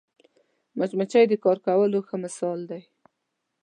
[0.77, 2.81] مچمچۍ د کار کولو ښه مثال دی